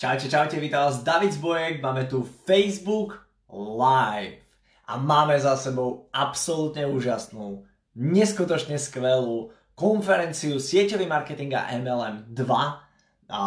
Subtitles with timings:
[0.00, 3.20] Čaute, čaute, vítam vás David Zbojek, máme tu Facebook
[3.52, 4.40] Live
[4.88, 13.42] a máme za sebou absolútne úžasnú, neskutočne skvelú konferenciu sieťový marketing a MLM 2 a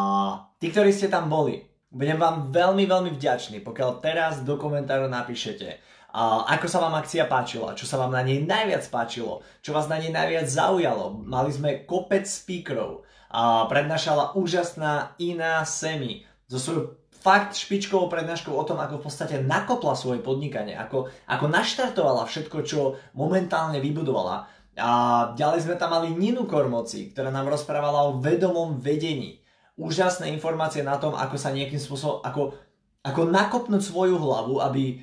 [0.61, 5.81] tí, ktorí ste tam boli, budem vám veľmi, veľmi vďačný, pokiaľ teraz do komentáru napíšete,
[6.13, 9.89] a ako sa vám akcia páčila, čo sa vám na nej najviac páčilo, čo vás
[9.89, 11.17] na nej najviac zaujalo.
[11.17, 13.01] Mali sme kopec speakerov,
[13.33, 16.21] a prednášala úžasná Ina Semi,
[16.53, 21.45] so svojou fakt špičkovou prednáškou o tom, ako v podstate nakopla svoje podnikanie, ako, ako
[21.49, 24.45] naštartovala všetko, čo momentálne vybudovala.
[24.77, 24.89] A
[25.33, 29.39] ďalej sme tam mali Ninu Kormoci, ktorá nám rozprávala o vedomom vedení.
[29.79, 32.53] Úžasné informácie na tom, ako sa nejakým spôsobom, ako,
[33.01, 34.99] ako nakopnúť svoju hlavu, aby,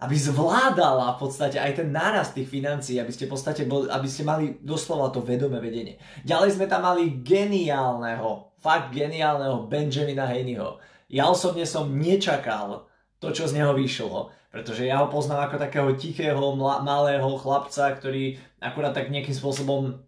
[0.00, 4.08] aby zvládala v podstate aj ten nárast tých financií, aby ste, v podstate bol, aby
[4.08, 6.00] ste mali doslova to vedomé vedenie.
[6.24, 10.82] Ďalej sme tam mali geniálneho fakt geniálneho Benjamina Haneyho.
[11.08, 12.84] Ja osobne som nečakal
[13.18, 18.38] to, čo z neho vyšlo, pretože ja ho poznám ako takého tichého, malého chlapca, ktorý
[18.62, 20.02] akurát tak nejakým spôsobom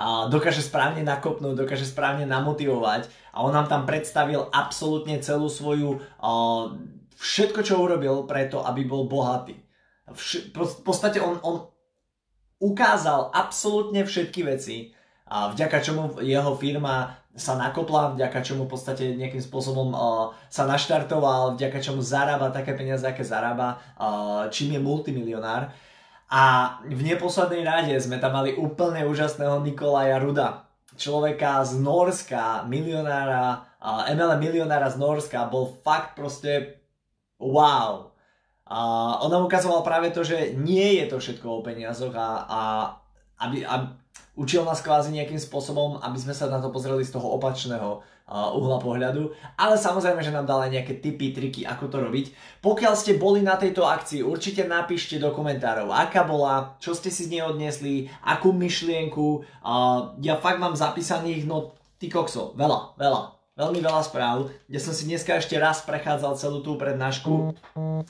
[0.00, 6.00] a dokáže správne nakopnúť, dokáže správne namotivovať a on nám tam predstavil absolútne celú svoju
[6.00, 6.72] uh,
[7.20, 9.60] všetko, čo urobil preto, aby bol bohatý.
[10.08, 11.68] Vš- v podstate on, on
[12.64, 14.96] ukázal absolútne všetky veci,
[15.30, 20.66] a vďaka čomu jeho firma sa nakopla, vďaka čomu v podstate nejakým spôsobom uh, sa
[20.66, 25.70] naštartoval, vďaka čomu zarába také peniaze, aké zarába, uh, čím je multimilionár.
[26.30, 26.42] A
[26.86, 30.66] v neposlednej rade sme tam mali úplne úžasného Nikolaja Ruda,
[30.98, 36.82] človeka z Norska, milionára, uh, MLM milionára z Norska, bol fakt proste
[37.38, 38.10] wow.
[38.70, 38.78] A
[39.22, 42.60] on nám ukazoval práve to, že nie je to všetko o peniazoch a, a
[43.42, 43.86] aby, aby,
[44.36, 48.56] učil nás kvázi nejakým spôsobom, aby sme sa na to pozreli z toho opačného uh,
[48.56, 52.26] uhla pohľadu, ale samozrejme, že nám dala nejaké tipy, triky, ako to robiť.
[52.62, 57.26] Pokiaľ ste boli na tejto akcii, určite napíšte do komentárov, aká bola, čo ste si
[57.26, 59.42] z nej odnesli, akú myšlienku.
[60.22, 65.04] Ja fakt mám zapísaných, no ty kokso, veľa, veľa veľmi veľa správ, kde som si
[65.04, 67.52] dneska ešte raz prechádzal celú tú prednášku.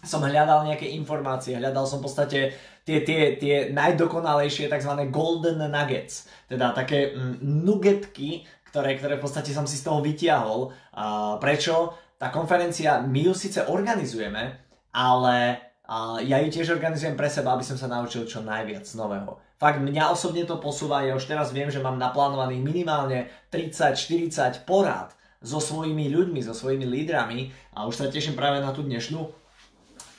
[0.06, 2.38] Som hľadal nejaké informácie, hľadal som v podstate
[2.86, 4.92] tie, tie, tie najdokonalejšie tzv.
[5.10, 10.70] golden nuggets, teda také mm, nuggetky, ktoré, ktoré v podstate som si z toho vytiahol.
[10.94, 11.98] A prečo?
[12.20, 14.60] Tá konferencia, my ju síce organizujeme,
[14.92, 19.42] ale a ja ju tiež organizujem pre seba, aby som sa naučil čo najviac nového.
[19.58, 25.18] Fakt mňa osobne to posúva, ja už teraz viem, že mám naplánovaných minimálne 30-40 porád
[25.40, 29.32] so svojimi ľuďmi, so svojimi lídrami a už sa teším práve na tú dnešnú.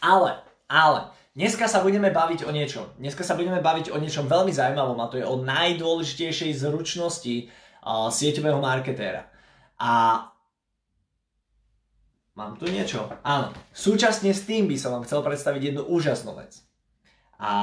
[0.01, 2.89] Ale, ale, dneska sa budeme baviť o niečom.
[2.97, 8.09] Dneska sa budeme baviť o niečom veľmi zaujímavom a to je o najdôležitejšej zručnosti uh,
[8.09, 9.29] sieťového marketéra.
[9.77, 10.25] A
[12.33, 13.05] mám tu niečo.
[13.21, 16.65] Áno, súčasne s tým by som vám chcel predstaviť jednu úžasnú vec.
[17.37, 17.53] A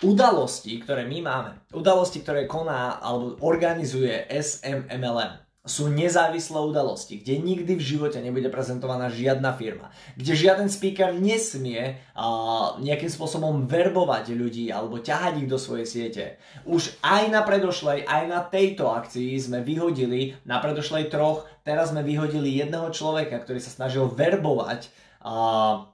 [0.00, 7.76] udalosti, ktoré my máme, udalosti, ktoré koná alebo organizuje SMMLM, sú nezávislé udalosti, kde nikdy
[7.76, 14.72] v živote nebude prezentovaná žiadna firma, kde žiaden speaker nesmie uh, nejakým spôsobom verbovať ľudí
[14.72, 16.24] alebo ťahať ich do svojej siete.
[16.64, 22.00] Už aj na predošlej, aj na tejto akcii sme vyhodili, na predošlej troch, teraz sme
[22.00, 24.88] vyhodili jedného človeka, ktorý sa snažil verbovať
[25.20, 25.84] uh,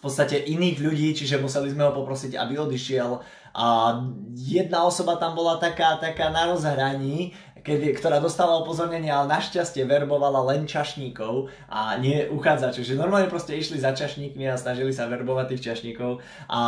[0.00, 3.20] v podstate iných ľudí, čiže museli sme ho poprosiť, aby odišiel.
[3.52, 3.98] A
[4.32, 7.36] jedna osoba tam bola taká, taká na rozhraní,
[7.70, 12.82] kedy, ktorá dostala upozornenie, ale našťastie verbovala len čašníkov a nie uchádzačov.
[12.82, 16.18] Že normálne proste išli za čašníkmi a snažili sa verbovať tých čašníkov
[16.50, 16.60] a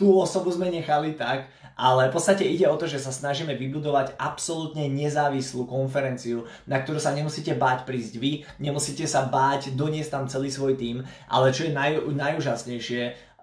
[0.00, 4.16] tú osobu sme nechali tak, ale v podstate ide o to, že sa snažíme vybudovať
[4.16, 10.24] absolútne nezávislú konferenciu, na ktorú sa nemusíte báť prísť vy, nemusíte sa báť doniesť tam
[10.24, 13.02] celý svoj tým, ale čo je naj, najúžasnejšie,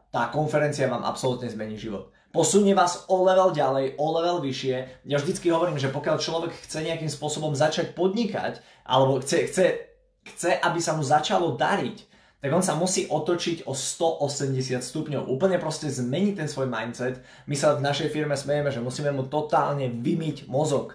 [0.10, 5.06] tá konferencia vám absolútne zmení život posunie vás o level ďalej, o level vyššie.
[5.08, 9.66] Ja vždycky hovorím, že pokiaľ človek chce nejakým spôsobom začať podnikať, alebo chce, chce,
[10.36, 11.98] chce aby sa mu začalo dariť,
[12.38, 15.26] tak on sa musí otočiť o 180 stupňov.
[15.26, 17.18] Úplne proste zmeniť ten svoj mindset.
[17.50, 20.94] My sa v našej firme smejeme, že musíme mu totálne vymyť mozog.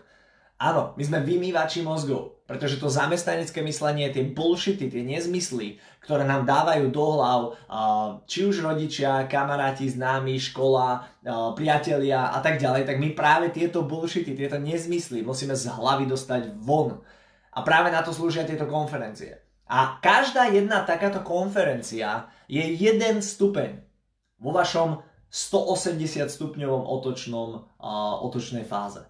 [0.63, 6.45] Áno, my sme vymývači mozgov, pretože to zamestnanecké myslenie, tie bullshity, tie nezmysly, ktoré nám
[6.45, 7.41] dávajú do hlav
[8.29, 11.01] či už rodičia, kamaráti, známi, škola,
[11.57, 16.53] priatelia a tak ďalej, tak my práve tieto bullshity, tieto nezmysly musíme z hlavy dostať
[16.61, 17.01] von.
[17.57, 19.41] A práve na to slúžia tieto konferencie.
[19.73, 23.81] A každá jedna takáto konferencia je jeden stupeň
[24.37, 25.01] vo vašom
[25.33, 27.65] 180 stupňovom otočnom,
[28.29, 29.01] otočnej fáze.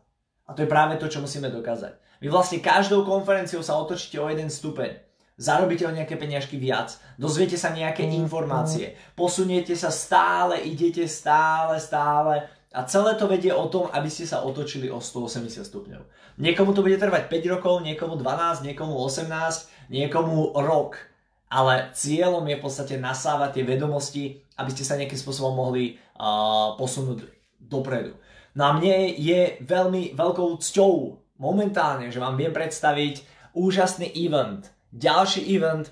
[0.46, 1.98] A to je práve to, čo musíme dokázať.
[2.22, 4.94] Vy vlastne každou konferenciou sa otočíte o jeden stupeň.
[5.34, 11.82] Zarobíte o nejaké peniažky viac, dozviete sa nejaké mm, informácie, posuniete sa stále, idete stále,
[11.82, 16.02] stále a celé to vedie o tom, aby ste sa otočili o 180 stupňov.
[16.38, 21.02] Niekomu to bude trvať 5 rokov, niekomu 12, niekomu 18, niekomu rok.
[21.50, 24.24] Ale cieľom je v podstate nasávať tie vedomosti,
[24.62, 27.28] aby ste sa nejakým spôsobom mohli uh, posunúť
[27.58, 28.14] dopredu.
[28.54, 30.94] No a mne je veľmi veľkou cťou
[31.42, 33.26] momentálne, že vám viem predstaviť
[33.58, 35.90] úžasný event, ďalší event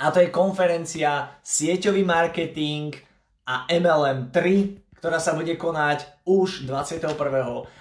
[0.00, 2.96] a to je konferencia Sieťový marketing
[3.44, 7.12] a MLM 3, ktorá sa bude konať už 21.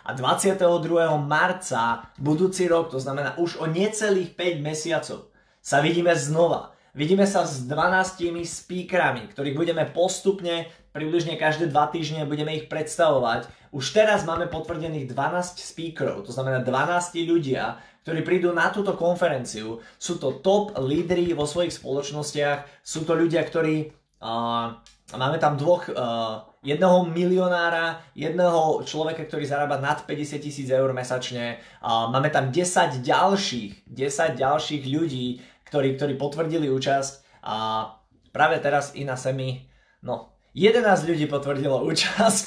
[0.04, 0.60] a 22.
[1.24, 6.76] marca budúci rok, to znamená už o necelých 5 mesiacov sa vidíme znova.
[6.98, 13.46] Vidíme sa s 12 speakerami, ktorých budeme postupne, približne každé 2 týždne budeme ich predstavovať.
[13.70, 19.78] Už teraz máme potvrdených 12 speakerov, to znamená 12 ľudia, ktorí prídu na túto konferenciu.
[20.02, 23.94] Sú to top lídry vo svojich spoločnostiach, sú to ľudia, ktorí...
[24.20, 24.76] Uh,
[25.16, 31.62] máme tam dvoch, uh, jedného milionára, jedného človeka, ktorý zarába nad 50 tisíc eur mesačne.
[31.80, 35.40] Uh, máme tam 10 ďalších, 10 ďalších ľudí,
[35.70, 37.88] ktorí, ktorí potvrdili účasť a
[38.34, 39.70] práve teraz i na Semi,
[40.04, 42.46] no 11 ľudí potvrdilo účasť.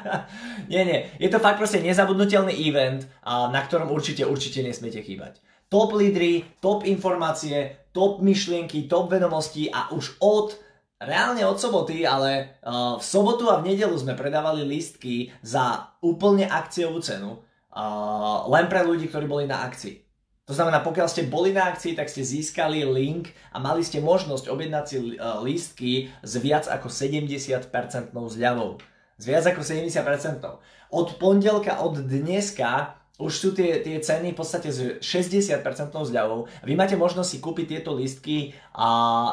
[0.72, 1.00] nie, nie.
[1.18, 5.42] Je to fakt proste nezabudnutelný event, na ktorom určite, určite nesmiete chýbať.
[5.66, 10.54] Top lídry, top informácie, top myšlienky, top vedomosti a už od
[11.02, 16.48] reálne od soboty, ale uh, v sobotu a v nedelu sme predávali lístky za úplne
[16.48, 17.42] akciovú cenu.
[17.74, 20.03] Uh, len pre ľudí, ktorí boli na akcii.
[20.44, 24.52] To znamená, pokiaľ ste boli na akcii, tak ste získali link a mali ste možnosť
[24.52, 27.72] objednať si e, lístky s viac ako 70%
[28.12, 28.76] zľavou.
[29.16, 30.44] S viac ako 70%.
[30.92, 35.64] Od pondelka, od dneska už sú tie, tie ceny v podstate s 60%
[35.94, 36.50] zľavou.
[36.66, 38.52] Vy máte možnosť si kúpiť tieto lístky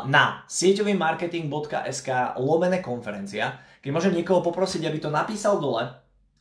[0.06, 3.58] na sieťovýmarketing.sk lomené konferencia.
[3.82, 5.90] Keď môžem niekoho poprosiť, aby to napísal dole,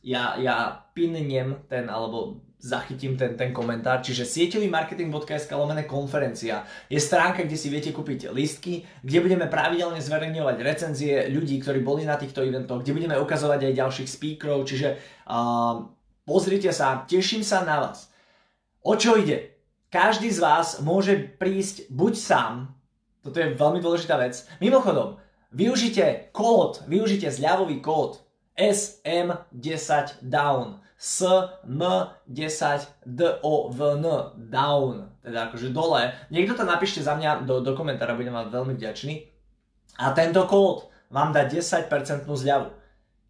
[0.05, 4.05] ja, ja pinnem ten, alebo zachytím ten, ten komentár.
[4.05, 10.57] Čiže sieťovýmarketing.sk lomené konferencia je stránka, kde si viete kúpiť listky, kde budeme pravidelne zverejňovať
[10.61, 15.89] recenzie ľudí, ktorí boli na týchto eventoch, kde budeme ukazovať aj ďalších speakerov, čiže uh,
[16.23, 18.13] pozrite sa, teším sa na vás.
[18.85, 19.57] O čo ide?
[19.91, 22.53] Každý z vás môže prísť buď sám,
[23.21, 24.47] toto je veľmi dôležitá vec.
[24.63, 25.19] Mimochodom,
[25.51, 34.05] využite kód, využite zľavový kód SM10 down SM10 DOVN
[34.53, 36.13] down, teda akože dole.
[36.29, 39.25] Niekto to napíšte za mňa do, do komentára, budem vám veľmi vďačný.
[39.97, 41.89] A tento kód vám dá 10%
[42.29, 42.69] zľavu.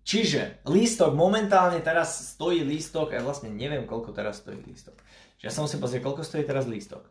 [0.04, 5.00] Čiže lístok momentálne teraz stojí lístok, ja vlastne neviem koľko teraz stojí lístok.
[5.40, 7.08] Čiže ja sa musím pozrieť, koľko stojí teraz lístok.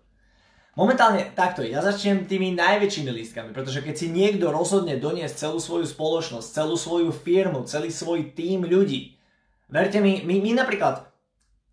[0.78, 5.86] Momentálne takto, ja začnem tými najväčšími lístkami, pretože keď si niekto rozhodne doniesť celú svoju
[5.86, 9.20] spoločnosť, celú svoju firmu, celý svoj tím ľudí,
[9.70, 11.06] Verte mi, my, my napríklad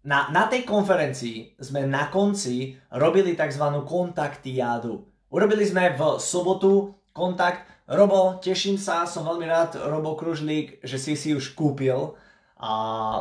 [0.06, 3.66] na, na tej konferencii sme na konci robili tzv.
[3.90, 5.02] kontaktiádu.
[5.34, 7.66] Urobili sme v sobotu kontakt.
[7.90, 12.14] Robo, teším sa, som veľmi rád, Robo Kružlík, že si si už kúpil
[12.58, 12.72] a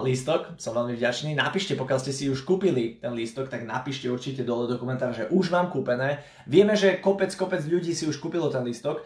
[0.00, 1.36] lístok, som veľmi vďačný.
[1.36, 5.28] Napíšte, pokiaľ ste si už kúpili ten lístok, tak napíšte určite dole do komentára, že
[5.28, 6.24] už mám kúpené.
[6.48, 9.04] Vieme, že kopec, kopec ľudí si už kúpilo ten lístok.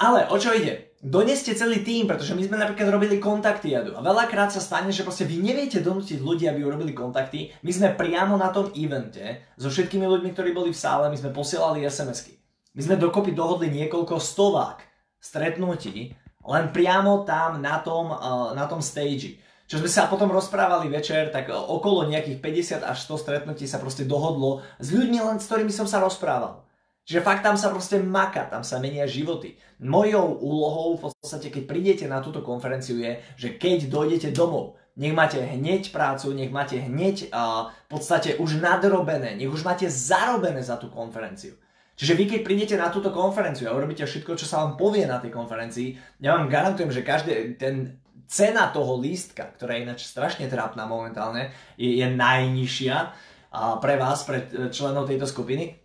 [0.00, 0.96] Ale o čo ide?
[1.04, 5.04] Doneste celý tým, pretože my sme napríklad robili kontakty jadu a veľakrát sa stane, že
[5.04, 7.52] proste vy neviete donútiť ľudí, aby urobili kontakty.
[7.60, 11.36] My sme priamo na tom evente so všetkými ľuďmi, ktorí boli v sále, my sme
[11.36, 12.40] posielali SMS-ky.
[12.74, 14.82] My sme dokopy dohodli niekoľko stovák
[15.20, 19.40] stretnutí len priamo tam na tom, uh, na tom stage.
[19.64, 22.38] Čo sme sa potom rozprávali večer, tak okolo nejakých
[22.84, 26.60] 50 až 100 stretnutí sa proste dohodlo s ľuďmi len s ktorými som sa rozprával.
[27.04, 29.60] Čiže fakt tam sa proste maka, tam sa menia životy.
[29.76, 35.12] Mojou úlohou v podstate, keď prídete na túto konferenciu je, že keď dojdete domov, nech
[35.12, 40.64] máte hneď prácu, nech máte hneď uh, v podstate už nadrobené, nech už máte zarobené
[40.64, 41.60] za tú konferenciu.
[41.94, 45.22] Čiže vy keď prídete na túto konferenciu a urobíte všetko, čo sa vám povie na
[45.22, 50.50] tej konferencii, ja vám garantujem, že každý ten cena toho lístka, ktorá je ináč strašne
[50.50, 55.78] trápna momentálne, je, je najnižšia uh, pre vás, pre e, členov tejto skupiny,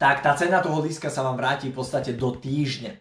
[0.00, 2.96] tak tá cena toho lístka sa vám vráti v podstate do týždňa.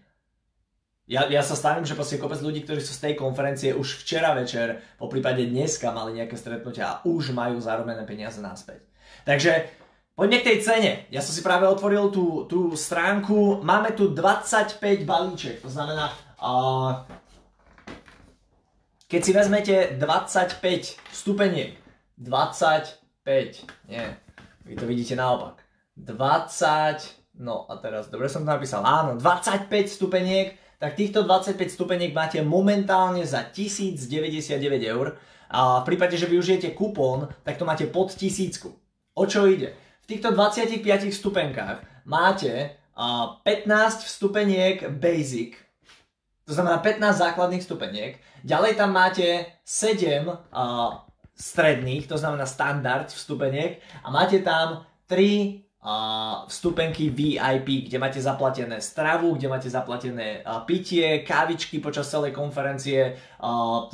[1.09, 4.38] Ja, ja sa stavím, že proste kopec ľudí, ktorí sú z tej konferencie už včera
[4.38, 8.86] večer, po prípade dneska mali nejaké stretnutia a už majú zarobené peniaze naspäť.
[9.25, 9.74] Takže
[10.19, 10.91] poďme k tej cene.
[11.07, 13.63] Ja som si práve otvoril tú, tú stránku.
[13.63, 16.11] Máme tu 25 balíček, to znamená,
[16.43, 17.07] uh,
[19.07, 20.59] keď si vezmete 25
[21.15, 21.79] stupeniek,
[22.19, 24.05] 25 nie,
[24.67, 25.63] vy to vidíte naopak.
[25.95, 32.11] 20, no a teraz, dobre som to napísal, áno, 25 stupeniek, tak týchto 25 stupeniek
[32.11, 35.15] máte momentálne za 1099 eur.
[35.49, 38.75] A v prípade, že využijete kupón, tak to máte pod tisícku.
[39.17, 39.88] O čo ide?
[40.09, 42.81] Týchto 25 stupenkách máte
[43.45, 45.53] 15 stupeniek basic,
[46.49, 48.17] to znamená 15 základných stupeniek.
[48.41, 50.35] Ďalej tam máte 7 uh,
[51.37, 58.81] stredných, to znamená standard vstupeniek a máte tam 3 uh, vstupenky VIP, kde máte zaplatené
[58.81, 63.13] stravu, kde máte zaplatené pitie, kávičky počas celej konferencie,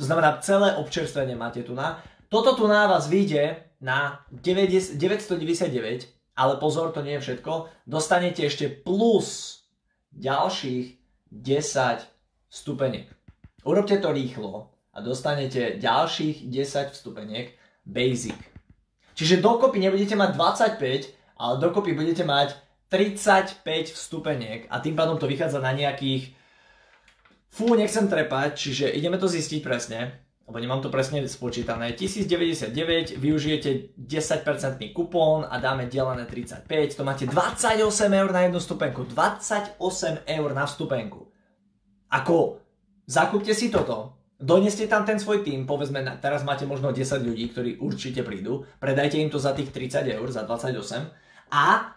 [0.00, 2.00] znamená celé občerstvenie máte tu na.
[2.32, 8.44] Toto tu na vás vyjde na 90, 999, ale pozor, to nie je všetko, dostanete
[8.44, 9.62] ešte plus
[10.16, 10.96] ďalších
[11.32, 12.04] 10
[12.48, 13.08] stupeniek.
[13.66, 17.52] Urobte to rýchlo a dostanete ďalších 10 vstupeniek
[17.84, 18.38] basic.
[19.16, 22.56] Čiže dokopy nebudete mať 25, ale dokopy budete mať
[22.88, 26.36] 35 vstupeniek a tým pádom to vychádza na nejakých
[27.56, 31.98] Fú, nechcem trepať, čiže ideme to zistiť presne, lebo nemám to presne spočítané.
[31.98, 37.82] 1099, využijete 10% kupón a dáme delené 35, to máte 28
[38.14, 39.02] eur na jednu stupenku.
[39.10, 39.82] 28
[40.22, 41.26] eur na vstupenku.
[42.14, 42.62] Ako,
[43.10, 47.70] zakúpte si toto, doneste tam ten svoj tým, povedzme, teraz máte možno 10 ľudí, ktorí
[47.82, 51.96] určite prídu, predajte im to za tých 30 eur, za 28 a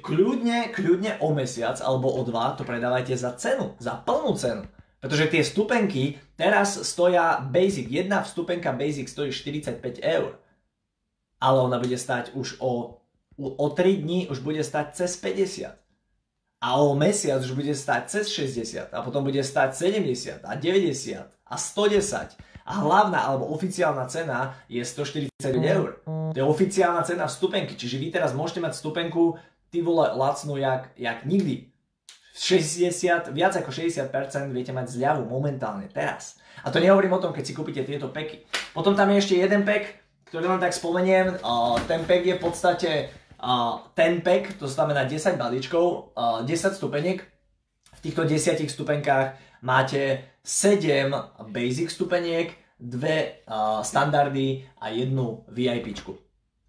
[0.00, 4.64] kľudne, kľudne o mesiac alebo o dva to predávajte za cenu, za plnú cenu.
[5.00, 10.36] Pretože tie stupenky teraz stoja basic, jedna vstupenka basic stojí 45 eur.
[11.40, 13.00] Ale ona bude stať už o,
[13.40, 15.80] o 3 dní, už bude stať cez 50
[16.60, 21.16] a o mesiac už bude stať cez 60 a potom bude stať 70 a 90
[21.24, 22.36] a 110
[22.68, 25.32] a hlavná alebo oficiálna cena je 140
[25.64, 26.04] eur.
[26.04, 29.40] To je oficiálna cena vstupenky, čiže vy teraz môžete mať vstupenku
[29.72, 31.72] ty vole lacnú jak, jak nikdy.
[32.40, 34.08] 60, viac ako 60%
[34.48, 36.40] viete mať zľavu momentálne, teraz.
[36.64, 38.48] A to nehovorím o tom, keď si kúpite tieto peky.
[38.72, 40.00] Potom tam je ešte jeden pek,
[40.32, 41.36] ktorý len tak spomeniem.
[41.84, 42.90] Ten pek je v podstate
[43.92, 46.48] ten pack, to znamená 10 balíčkov, 10
[46.80, 47.20] stupeniek.
[47.96, 51.12] V týchto 10 stupenkách máte 7
[51.52, 53.44] basic stupeniek, dve
[53.84, 55.92] standardy a jednu VIP.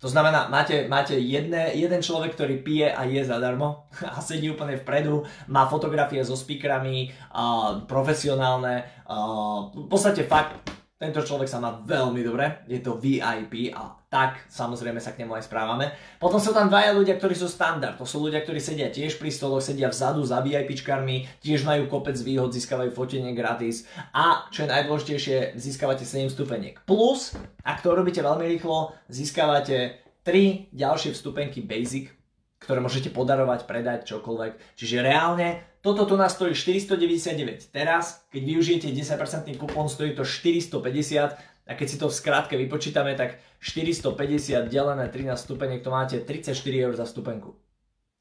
[0.02, 3.86] To znamená, máte, máte jedne, jeden človek, ktorý pije a je zadarmo
[4.18, 11.26] a sedí úplne vpredu, má fotografie so speakerami, uh, profesionálne, uh, v podstate fakt tento
[11.26, 15.50] človek sa má veľmi dobre, je to VIP a tak samozrejme sa k nemu aj
[15.50, 15.90] správame.
[16.22, 17.98] Potom sú tam dvaja ľudia, ktorí sú standard.
[17.98, 22.14] To sú ľudia, ktorí sedia tiež pri stoloch, sedia vzadu za VIPčkarmi, tiež majú kopec
[22.22, 26.78] výhod, získavajú fotenie gratis a čo je najdôležitejšie, získavate 7 stupeniek.
[26.86, 27.34] Plus,
[27.66, 32.14] ak to robíte veľmi rýchlo, získavate 3 ďalšie vstupenky Basic,
[32.62, 34.78] ktoré môžete podarovať, predať, čokoľvek.
[34.78, 37.74] Čiže reálne toto tu nás stojí 499.
[37.74, 43.18] Teraz, keď využijete 10% kupón, stojí to 450 a keď si to v skrátke vypočítame,
[43.18, 46.54] tak 450 delené 13 stupeniek, to máte 34
[46.86, 47.58] eur za stupenku.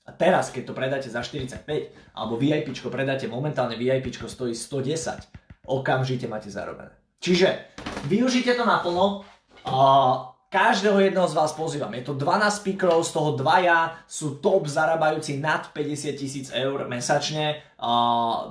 [0.09, 1.69] A teraz, keď to predáte za 45,
[2.17, 6.91] alebo VIP predáte, momentálne VIP stojí 110, okamžite máte zarobené.
[7.21, 7.77] Čiže
[8.09, 9.29] využite to naplno,
[9.69, 11.95] uh, Každého jedného z vás pozývam.
[11.95, 17.63] Je to 12 speakerov, z toho dvaja sú top zarábajúci nad 50 tisíc eur mesačne.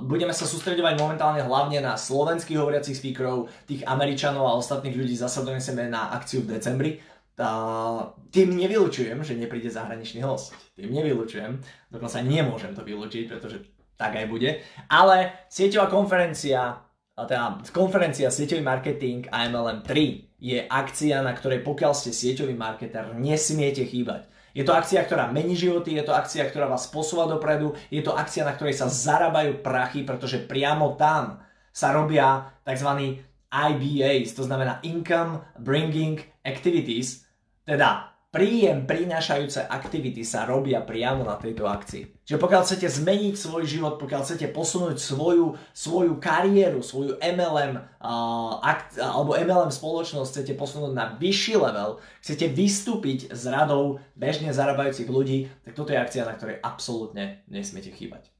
[0.00, 5.44] Budeme sa sústredovať momentálne hlavne na slovenských hovoriacich speakerov, tých Američanov a ostatných ľudí zasa
[5.44, 6.96] donesieme na akciu v decembri.
[7.40, 10.56] Uh, tým nevylučujem, že nepríde zahraničný host.
[10.80, 11.60] Tým nevylučujem,
[11.92, 13.60] dokonca nemôžem to vylúčiť, pretože
[14.00, 14.64] tak aj bude.
[14.88, 16.80] Ale sieťová konferencia,
[17.26, 23.84] teda konferencia sieťový marketing AMLM 3 je akcia, na ktorej pokiaľ ste sieťový marketer, nesmiete
[23.84, 24.28] chýbať.
[24.50, 28.16] Je to akcia, ktorá mení životy, je to akcia, ktorá vás posúva dopredu, je to
[28.16, 31.38] akcia, na ktorej sa zarábajú prachy, pretože priamo tam
[31.70, 33.22] sa robia tzv.
[33.50, 37.26] IBAs, to znamená Income Bringing Activities,
[37.66, 42.22] teda príjem prinášajúce aktivity sa robia priamo na tejto akcii.
[42.22, 48.62] Čiže pokiaľ chcete zmeniť svoj život, pokiaľ chcete posunúť svoju, svoju kariéru, svoju MLM uh,
[48.62, 55.10] akt, alebo MLM spoločnosť chcete posunúť na vyšší level, chcete vystúpiť z radou bežne zarábajúcich
[55.10, 58.30] ľudí, tak toto je akcia, na ktorej absolútne nesmiete chýbať.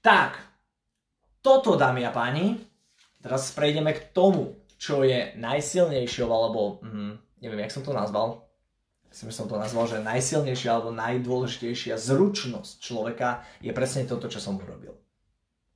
[0.00, 0.40] Tak,
[1.44, 2.56] toto dámy a páni,
[3.20, 8.46] teraz prejdeme k tomu, čo je najsilnejšou alebo mm, neviem, jak som to nazval,
[9.10, 14.38] myslím, že som to nazval, že najsilnejšia alebo najdôležitejšia zručnosť človeka je presne toto, čo
[14.38, 14.94] som urobil.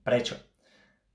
[0.04, 0.38] Prečo?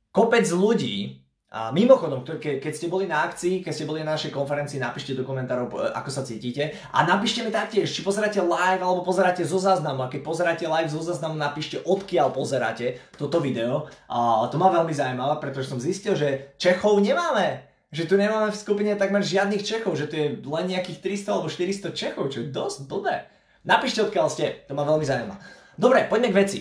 [0.09, 4.29] Kopec ľudí A mimochodom, ke, keď ste boli na akcii, keď ste boli na našej
[4.29, 6.77] konferencii, napíšte do komentárov, ako sa cítite.
[6.93, 10.05] A napíšte mi taktiež, či pozeráte live alebo pozeráte zo záznamu.
[10.05, 13.89] A keď pozeráte live zo záznamu, napíšte odkiaľ pozeráte toto video.
[14.05, 17.65] A to ma veľmi zaujímavé, pretože som zistil, že Čechov nemáme.
[17.89, 21.47] Že tu nemáme v skupine takmer žiadnych Čechov, že tu je len nejakých 300 alebo
[21.49, 23.25] 400 Čechov, čo je dosť blbé.
[23.65, 25.35] Napíšte odkiaľ ste, to ma veľmi zaujíma.
[25.75, 26.59] Dobre, poďme k veci.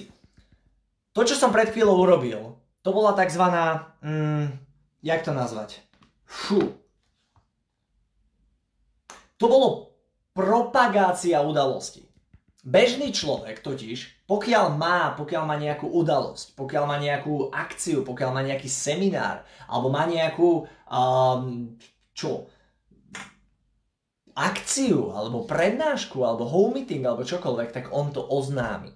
[1.13, 3.95] To, čo som pred chvíľou urobil, to bola takzvaná...
[4.01, 4.57] Mm,
[5.05, 5.85] jak to nazvať?
[6.25, 6.75] Fú.
[9.39, 9.69] To bolo
[10.35, 12.07] propagácia udalosti.
[12.63, 18.45] Bežný človek totiž, pokiaľ má, pokiaľ má nejakú udalosť, pokiaľ má nejakú akciu, pokiaľ má
[18.45, 21.73] nejaký seminár, alebo má nejakú, um,
[22.13, 22.45] čo,
[24.37, 28.93] akciu, alebo prednášku, alebo home meeting, alebo čokoľvek, tak on to oznámi.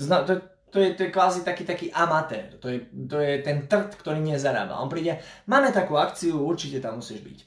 [0.00, 0.34] To, znamená, to,
[0.72, 2.56] to je, to je kvázi taký, taký amatér.
[2.56, 4.80] To je, to je ten trt, ktorý nezarába.
[4.80, 7.38] On príde, máme takú akciu, určite tam musíš byť.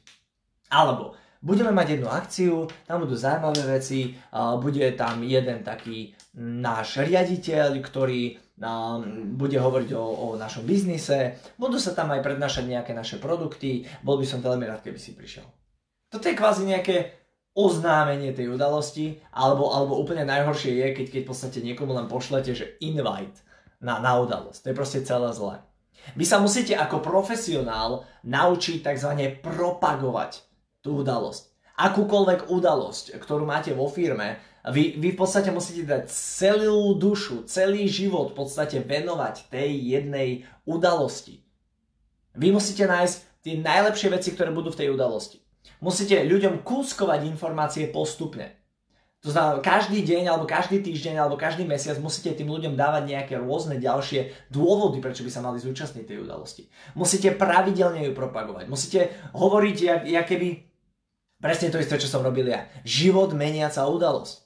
[0.69, 4.13] Alebo budeme mať jednu akciu, tam budú zaujímavé veci,
[4.61, 8.99] bude tam jeden taký náš riaditeľ, ktorý uh,
[9.35, 14.19] bude hovoriť o, o našom biznise, budú sa tam aj prednášať nejaké naše produkty, bol
[14.19, 15.47] by som veľmi rád, keby si prišiel.
[16.11, 17.25] Toto je kvázi nejaké
[17.55, 22.51] oznámenie tej udalosti, alebo, alebo úplne najhoršie je, keď, keď v podstate niekomu len pošlete,
[22.51, 23.39] že invite
[23.79, 24.59] na, na udalosť.
[24.59, 25.63] To je proste celé zlé.
[26.19, 29.41] Vy sa musíte ako profesionál naučiť tzv.
[29.41, 30.43] propagovať
[30.83, 31.49] tú udalosť.
[31.79, 34.37] Akúkoľvek udalosť, ktorú máte vo firme,
[34.72, 40.50] vy, vy v podstate musíte dať celú dušu, celý život v podstate venovať tej jednej
[40.65, 41.45] udalosti.
[42.34, 45.41] Vy musíte nájsť tie najlepšie veci, ktoré budú v tej udalosti.
[45.81, 48.57] Musíte ľuďom kúskovať informácie postupne.
[49.25, 53.34] To znamená, každý deň, alebo každý týždeň, alebo každý mesiac musíte tým ľuďom dávať nejaké
[53.41, 56.69] rôzne ďalšie dôvody, prečo by sa mali zúčastniť tej udalosti.
[56.93, 58.69] Musíte pravidelne ju propagovať.
[58.69, 60.48] Musíte hovoriť, jak, jak keby...
[61.41, 62.69] Presne to isté, čo som robil ja.
[62.86, 64.44] Život meniaca udalosť.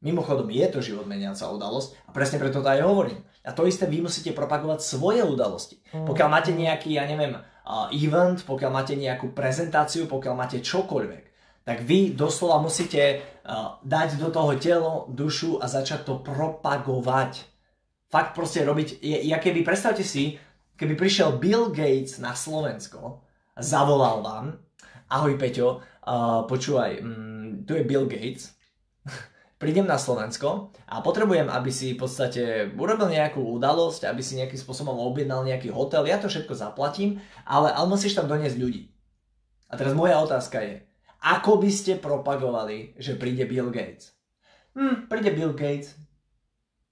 [0.00, 3.20] Mimochodom, je to život meniaca udalosť a presne preto to aj hovorím.
[3.44, 5.80] A to isté vy musíte propagovať svoje udalosti.
[5.92, 7.36] Pokiaľ máte nejaký, ja neviem,
[7.92, 11.24] event, pokiaľ máte nejakú prezentáciu, pokiaľ máte čokoľvek,
[11.64, 13.20] tak vy doslova musíte
[13.84, 17.44] dať do toho telo, dušu a začať to propagovať.
[18.08, 20.40] Fakt proste robiť, ja keby, predstavte si,
[20.80, 23.20] keby prišiel Bill Gates na Slovensko
[23.60, 24.46] zavolal vám,
[25.12, 28.56] ahoj Peťo, uh, počúvaj, um, tu je Bill Gates,
[29.60, 34.56] prídem na Slovensko a potrebujem, aby si v podstate urobil nejakú udalosť, aby si nejakým
[34.56, 38.88] spôsobom objednal nejaký hotel, ja to všetko zaplatím, ale, ale musíš tam doniesť ľudí.
[39.68, 40.80] A teraz moja otázka je,
[41.20, 44.16] ako by ste propagovali, že príde Bill Gates?
[44.72, 45.92] Hm, príde Bill Gates.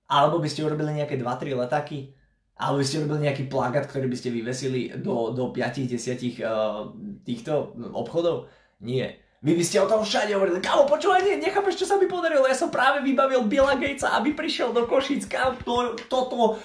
[0.09, 2.13] Alebo by ste urobili nejaké 2-3 letáky?
[2.61, 6.93] Alebo by ste urobili nejaký plagát, ktorý by ste vyvesili do, do 5-10 uh,
[7.25, 8.53] týchto obchodov?
[8.85, 12.11] Nie vy by ste o tom všade hovorili, kámo, počúvaj, ne, nechápeš, čo sa mi
[12.11, 16.59] podarilo, ja som práve vybavil Billa Gatesa, aby prišiel do Košic, kámo, to, toto,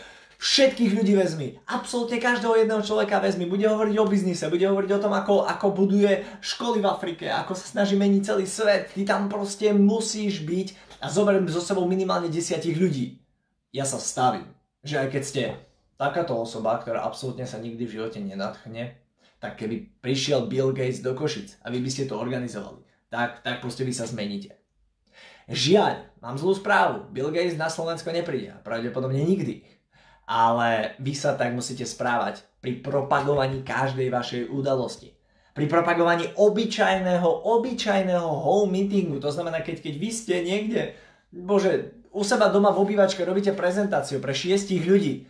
[0.43, 1.55] všetkých ľudí vezmi.
[1.71, 3.47] Absolútne každého jedného človeka vezmi.
[3.47, 7.55] Bude hovoriť o biznise, bude hovoriť o tom, ako, ako buduje školy v Afrike, ako
[7.55, 8.91] sa snaží meniť celý svet.
[8.91, 13.23] Ty tam proste musíš byť a zoberiem so sebou minimálne desiatich ľudí.
[13.71, 14.51] Ja sa stavím,
[14.83, 15.43] že aj keď ste
[15.95, 18.99] takáto osoba, ktorá absolútne sa nikdy v živote nenadchne,
[19.43, 22.79] tak keby prišiel Bill Gates do Košic a vy by ste to organizovali,
[23.11, 24.55] tak, tak proste vy sa zmeníte.
[25.51, 29.67] Žiaľ, mám zlú správu, Bill Gates na Slovensko nepríde, pravdepodobne nikdy.
[30.23, 35.11] Ale vy sa tak musíte správať pri propagovaní každej vašej udalosti.
[35.51, 40.95] Pri propagovaní obyčajného, obyčajného home meetingu, to znamená, keď, keď vy ste niekde,
[41.35, 45.27] bože, u seba doma v obývačke robíte prezentáciu pre šiestich ľudí,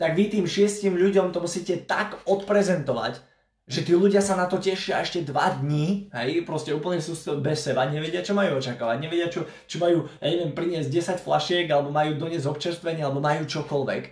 [0.00, 3.29] tak vy tým šiestim ľuďom to musíte tak odprezentovať,
[3.70, 7.62] že tí ľudia sa na to tešia ešte dva dní, hej, proste úplne sú bez
[7.62, 11.94] seba, nevedia, čo majú očakávať, nevedia, čo, čo majú, ja neviem, priniesť 10 flašiek, alebo
[11.94, 14.02] majú doniesť občerstvenie, alebo majú čokoľvek.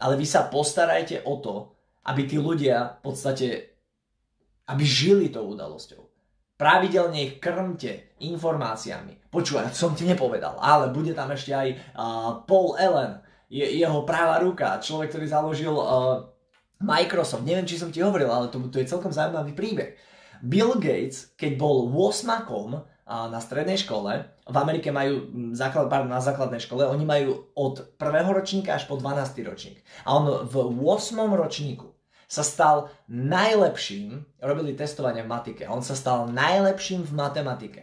[0.00, 1.54] Ale vy sa postarajte o to,
[2.08, 3.46] aby tí ľudia v podstate,
[4.72, 6.00] aby žili tou udalosťou.
[6.56, 9.28] Pravidelne ich krmte informáciami.
[9.28, 13.20] Počúvaj, som ti nepovedal, ale bude tam ešte aj uh, Paul Allen,
[13.52, 16.33] je, jeho práva ruka, človek, ktorý založil uh,
[16.84, 19.96] Microsoft, neviem, či som ti hovoril, ale to, to je celkom zaujímavý príbeh.
[20.44, 22.28] Bill Gates, keď bol 8
[23.04, 28.28] na strednej škole, v Amerike majú základ, pardon, na základnej škole, oni majú od prvého
[28.28, 29.40] ročníka až po 12.
[29.44, 29.80] ročník.
[30.04, 31.16] A on v 8.
[31.32, 31.96] ročníku
[32.28, 37.82] sa stal najlepším, robili testovanie v matike, on sa stal najlepším v matematike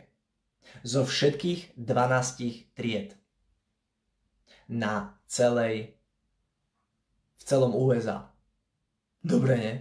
[0.82, 3.14] zo všetkých 12 tried
[4.72, 6.00] na celej,
[7.38, 8.31] v celom USA.
[9.22, 9.74] Dobre, nie?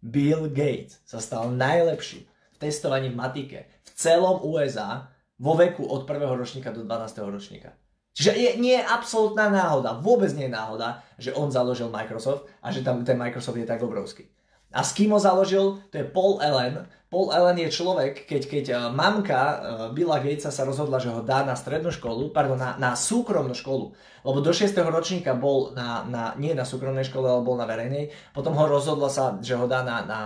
[0.00, 6.06] Bill Gates sa stal najlepším v testovaní v matike v celom USA vo veku od
[6.06, 7.18] prvého ročníka do 12.
[7.28, 7.74] ročníka.
[8.18, 12.74] Čiže je, nie je absolútna náhoda, vôbec nie je náhoda, že on založil Microsoft a
[12.74, 14.26] že tam ten Microsoft je tak obrovský.
[14.72, 15.80] A s kým ho založil?
[15.90, 16.84] To je Paul Allen.
[17.08, 19.56] Paul Allen je človek, keď, keď uh, mamka uh,
[19.96, 23.96] Billa Gatesa sa rozhodla, že ho dá na strednú školu, pardon, na, na súkromnú školu,
[24.28, 24.76] lebo do 6.
[24.76, 29.08] ročníka bol na, na, nie na súkromnej škole, ale bol na verejnej, potom ho rozhodla
[29.08, 30.20] sa, že ho dá na, na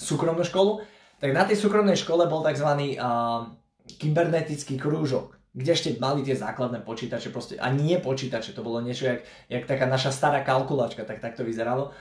[0.00, 0.80] súkromnú školu,
[1.20, 2.96] tak na tej súkromnej škole bol tzv.
[2.96, 3.52] Uh,
[3.98, 9.10] kybernetický krúžok, kde ešte mali tie základné počítače, proste, a nie počítače, to bolo niečo
[9.10, 11.92] jak, jak taká naša stará kalkulačka, tak, tak to vyzeralo.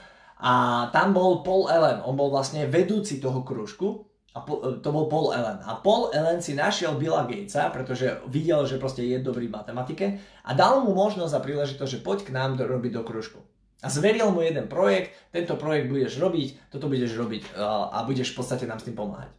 [0.41, 4.47] A tam bol Paul Allen, on bol vlastne vedúci toho krúžku, a
[4.80, 5.60] to bol Paul Allen.
[5.67, 10.06] A Paul Allen si našiel Billa Gatesa, pretože videl, že proste je dobrý v matematike
[10.47, 13.43] a dal mu možnosť a príležitosť, že poď k nám do, robiť do krúžku.
[13.84, 17.60] A zveril mu jeden projekt, tento projekt budeš robiť, toto budeš robiť
[17.91, 19.34] a budeš v podstate nám s tým pomáhať.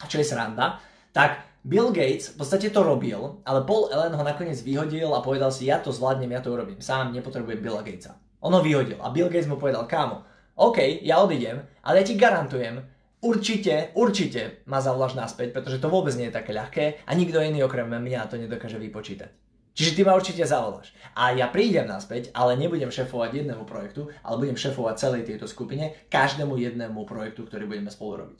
[0.00, 0.80] A čo je sranda,
[1.12, 5.52] tak Bill Gates v podstate to robil, ale Paul Allen ho nakoniec vyhodil a povedal
[5.52, 8.16] si, ja to zvládnem, ja to urobím, sám nepotrebujem Billa Gatesa.
[8.44, 10.20] On ho vyhodil a Bill Gates mu povedal, kámo,
[10.60, 12.76] OK, ja odídem, ale ja ti garantujem,
[13.24, 17.64] určite, určite ma zavoláš naspäť, pretože to vôbec nie je také ľahké a nikto iný
[17.64, 19.32] okrem mňa to nedokáže vypočítať.
[19.74, 20.94] Čiže ty ma určite zavoláš.
[21.18, 26.06] A ja prídem naspäť, ale nebudem šefovať jednému projektu, ale budem šefovať celej tejto skupine,
[26.06, 28.38] každému jednému projektu, ktorý budeme spolu robiť.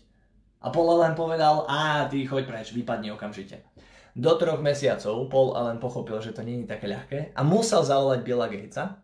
[0.63, 3.67] A Paul Allen povedal, a ty choď preč, vypadni okamžite.
[4.15, 8.47] Do troch mesiacov Paul Allen pochopil, že to není také ľahké a musel zavolať Billa
[8.47, 9.04] Gatesa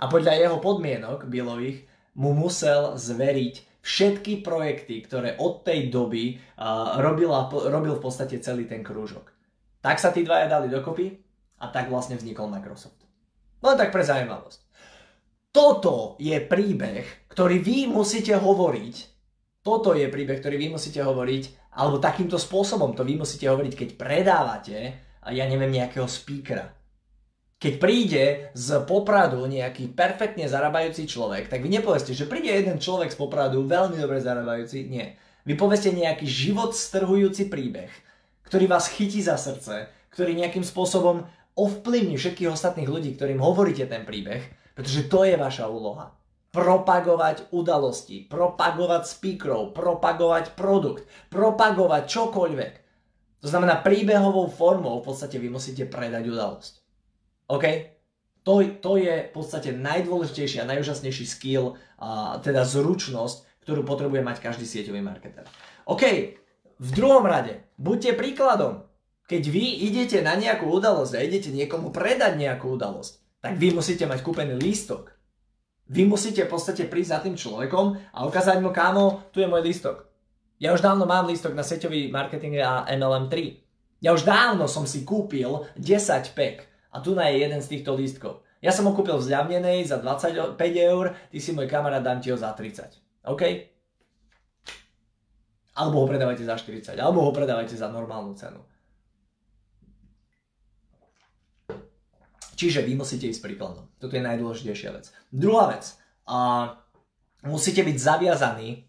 [0.00, 1.84] a podľa jeho podmienok Billových
[2.16, 8.64] mu musel zveriť všetky projekty, ktoré od tej doby uh, robila, robil v podstate celý
[8.64, 9.28] ten krúžok.
[9.80, 11.16] Tak sa tí dvaja dali dokopy
[11.60, 13.00] a tak vlastne vznikol Microsoft.
[13.60, 14.60] No tak pre zaujímavosť.
[15.52, 19.10] Toto je príbeh, ktorý vy musíte hovoriť
[19.60, 23.88] toto je príbeh, ktorý vy musíte hovoriť, alebo takýmto spôsobom to vy musíte hovoriť, keď
[24.00, 24.78] predávate,
[25.28, 26.72] ja neviem, nejakého speakera.
[27.60, 28.24] Keď príde
[28.56, 33.68] z Popradu nejaký perfektne zarábajúci človek, tak vy nepoveste, že príde jeden človek z Popradu,
[33.68, 34.88] veľmi dobre zarábajúci.
[34.88, 35.20] Nie.
[35.44, 37.92] Vy poveste nejaký život strhujúci príbeh,
[38.48, 44.08] ktorý vás chytí za srdce, ktorý nejakým spôsobom ovplyvní všetkých ostatných ľudí, ktorým hovoríte ten
[44.08, 44.40] príbeh,
[44.72, 46.16] pretože to je vaša úloha
[46.50, 52.72] propagovať udalosti, propagovať speakerov, propagovať produkt, propagovať čokoľvek.
[53.40, 56.79] To znamená príbehovou formou v podstate vy musíte predať udalosť.
[57.50, 57.64] OK?
[58.46, 64.40] To, to je v podstate najdôležitejší a najúžasnejší skill, a teda zručnosť, ktorú potrebuje mať
[64.40, 65.44] každý sieťový marketer.
[65.84, 66.02] OK,
[66.80, 68.88] v druhom rade, buďte príkladom.
[69.28, 74.08] Keď vy idete na nejakú udalosť a idete niekomu predať nejakú udalosť, tak vy musíte
[74.08, 75.20] mať kúpený lístok
[75.90, 79.66] vy musíte v podstate prísť za tým človekom a ukázať mu, kámo, tu je môj
[79.66, 80.06] lístok.
[80.62, 84.06] Ja už dávno mám lístok na seťový marketing a MLM 3.
[84.06, 88.42] Ja už dávno som si kúpil 10 pek a tu je jeden z týchto lístkov.
[88.60, 92.28] Ja som ho kúpil v zľavnenej za 25 eur, ty si môj kamarát, dám ti
[92.28, 93.26] ho za 30.
[93.30, 93.42] OK?
[95.80, 98.60] Alebo ho predávajte za 40, alebo ho predávajte za normálnu cenu.
[102.60, 103.88] Čiže vy musíte ísť príkladom.
[103.96, 105.08] Toto je najdôležitejšia vec.
[105.32, 105.96] Druhá vec.
[106.28, 106.68] A
[107.48, 108.84] musíte byť zaviazaní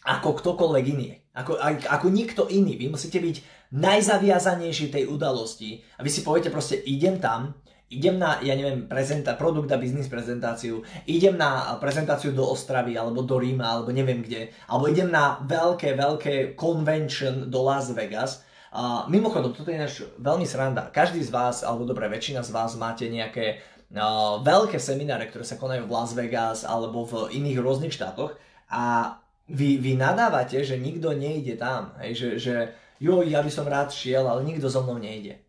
[0.00, 1.20] ako ktokoľvek iný.
[1.36, 2.80] Ako, ako nikto iný.
[2.80, 3.36] Vy musíte byť
[3.72, 5.82] najzaviazanejší tej udalosti.
[5.98, 7.54] A vy si poviete proste, idem tam,
[7.86, 13.22] idem na, ja neviem, prezenta- produkt a biznis prezentáciu, idem na prezentáciu do Ostravy, alebo
[13.22, 18.42] do Ríma, alebo neviem kde, alebo idem na veľké, veľké convention do Las Vegas
[18.76, 20.90] a mimochodom, toto je náš veľmi sranda.
[20.90, 25.56] Každý z vás, alebo dobre, väčšina z vás máte nejaké uh, veľké semináre, ktoré sa
[25.56, 28.36] konajú v Las Vegas alebo v iných rôznych štátoch
[28.68, 31.94] a vy, vy nadávate, že nikto nejde tam.
[32.02, 32.54] Hej, že, že
[33.00, 35.42] jo, ja by som rád šiel, ale nikto so mnou nejde.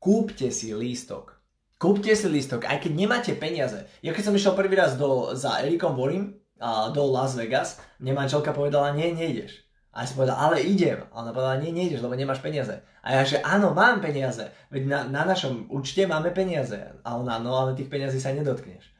[0.00, 1.34] Kúpte si lístok.
[1.80, 3.84] Kúpte si lístok, aj keď nemáte peniaze.
[4.00, 8.16] Ja keď som išiel prvý raz do, za Erikom Vorim, uh, do Las Vegas, mne
[8.16, 9.64] manželka povedala, nie, nejdeš.
[9.94, 11.06] A ja som povedal, ale idem.
[11.14, 12.82] A ona povedala, nie, nejdeš, lebo nemáš peniaze.
[12.98, 14.50] A ja, že áno, mám peniaze.
[14.66, 16.98] Veď na, na našom účte máme peniaze.
[17.06, 18.90] A ona, no ale tých peniazí sa nedotkneš.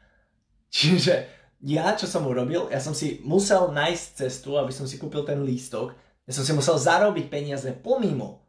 [0.70, 1.26] Čiže
[1.66, 5.42] ja, čo som urobil, ja som si musel nájsť cestu, aby som si kúpil ten
[5.42, 5.98] lístok.
[6.24, 8.48] Ja som si musel zarobiť peniaze pomimo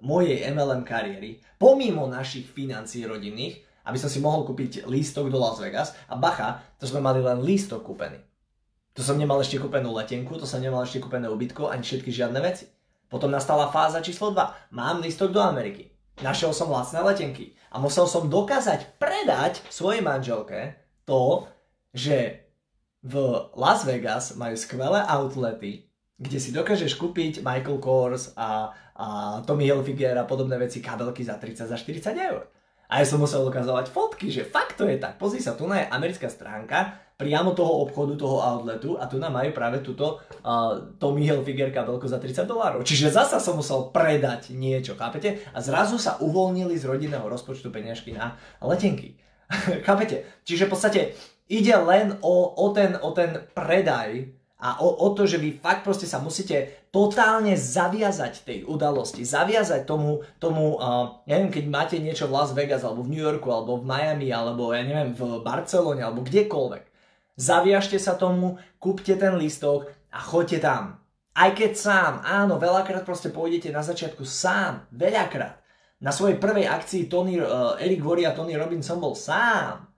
[0.00, 5.58] mojej MLM kariéry, pomimo našich financií rodinných, aby som si mohol kúpiť lístok do Las
[5.58, 5.92] Vegas.
[6.06, 8.22] A bacha, to sme mali len lístok kúpený.
[8.94, 12.38] To som nemal ešte kúpenú letenku, to som nemal ešte kúpené ubytko, ani všetky žiadne
[12.42, 12.70] veci.
[13.10, 14.70] Potom nastala fáza číslo 2.
[14.70, 15.90] Mám listok do Ameriky.
[16.22, 17.58] Našiel som lacné letenky.
[17.74, 21.50] A musel som dokázať predať svojej manželke to,
[21.90, 22.46] že
[23.02, 23.14] v
[23.58, 25.89] Las Vegas majú skvelé outlety,
[26.20, 29.06] kde si dokážeš kúpiť Michael Kors a, a
[29.48, 32.44] Tommy Hilfiger a podobné veci, kabelky za 30 za 40 eur.
[32.90, 35.16] A ja som musel ukazovať fotky, že fakt to je tak.
[35.16, 39.54] Pozri sa, tu je americká stránka, priamo toho obchodu, toho outletu a tu nám majú
[39.54, 42.82] práve túto uh, Tommy Hilfiger kabelku za 30 dolárov.
[42.82, 45.38] Čiže zasa som musel predať niečo, chápete?
[45.54, 49.16] A zrazu sa uvoľnili z rodinného rozpočtu peniažky na letenky.
[49.86, 50.26] chápete?
[50.42, 51.00] Čiže v podstate
[51.46, 55.88] ide len o, o, ten, o ten predaj a o, o to, že vy fakt
[55.88, 62.28] proste sa musíte totálne zaviazať tej udalosti, zaviazať tomu, tomu uh, neviem, keď máte niečo
[62.28, 66.04] v Las Vegas, alebo v New Yorku, alebo v Miami, alebo ja neviem, v Barcelone,
[66.04, 66.84] alebo kdekoľvek.
[67.40, 71.00] Zaviažte sa tomu, kúpte ten listok a choďte tam.
[71.32, 75.56] Aj keď sám, áno, veľakrát proste pôjdete na začiatku sám, veľakrát.
[76.04, 79.88] Na svojej prvej akcii Tony, uh, Eric Worry a Tony Robinson bol sám.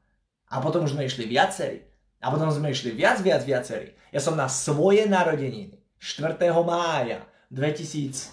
[0.52, 1.91] A potom už sme išli viacerí.
[2.22, 3.98] A potom sme išli viac, viac, viacerí.
[4.14, 6.38] Ja som na svoje narodeniny 4.
[6.62, 8.30] mája 2017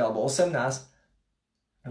[0.00, 0.88] alebo 18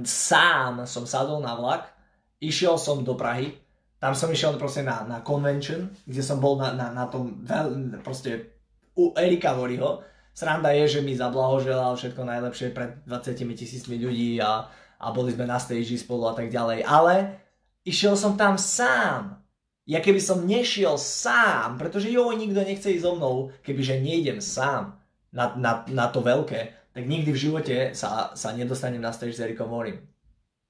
[0.06, 1.90] sám som sadol na vlak,
[2.38, 3.58] išiel som do Prahy,
[3.98, 7.98] tam som išiel proste na, na convention, kde som bol na, na, na tom veľ,
[8.06, 8.54] proste
[8.94, 10.06] u Erika Voriho.
[10.38, 14.70] Sranda je, že mi zablahoželal všetko najlepšie pred 20 tisícmi ľudí a,
[15.02, 16.86] a boli sme na stage spolu a tak ďalej.
[16.86, 17.42] Ale
[17.82, 19.42] išiel som tam sám
[19.88, 25.00] ja keby som nešiel sám, pretože jo, nikto nechce ísť so mnou, kebyže nejdem sám
[25.32, 29.44] na, na, na to veľké, tak nikdy v živote sa, sa nedostanem na stage s
[29.44, 30.04] Erikom Morim.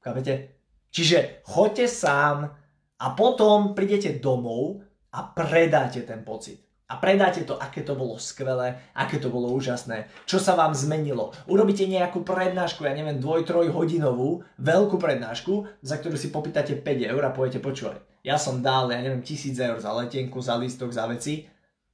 [0.06, 0.60] Chápete?
[0.94, 2.52] Čiže choďte sám
[3.02, 6.67] a potom prídete domov a predáte ten pocit.
[6.88, 11.36] A predáte to, aké to bolo skvelé, aké to bolo úžasné, čo sa vám zmenilo.
[11.44, 17.12] Urobíte nejakú prednášku, ja neviem, dvoj, troj hodinovú, veľkú prednášku, za ktorú si popýtate 5
[17.12, 20.96] eur a poviete, počúvaj, ja som dal, ja neviem, tisíc eur za letenku, za listok,
[20.96, 21.44] za veci,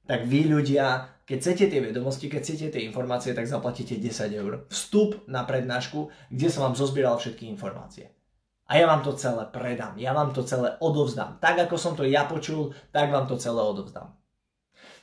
[0.06, 4.70] tak vy ľudia, keď chcete tie vedomosti, keď chcete tie informácie, tak zaplatíte 10 eur.
[4.70, 8.14] Vstup na prednášku, kde som vám zozbieral všetky informácie.
[8.70, 11.42] A ja vám to celé predám, ja vám to celé odovzdám.
[11.42, 14.14] Tak ako som to ja počul, tak vám to celé odovzdám.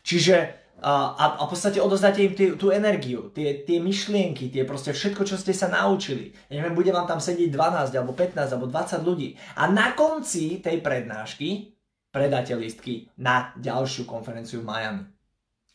[0.02, 4.90] Čiže a, a v podstate odozdáte im tý, tú energiu, tie, tie myšlienky, tie proste
[4.90, 6.34] všetko, čo ste sa naučili.
[6.50, 9.38] Ja neviem, bude vám tam sedieť 12 alebo 15 alebo 20 ľudí.
[9.62, 11.78] A na konci tej prednášky
[12.10, 15.04] predáte listky na ďalšiu konferenciu v Miami.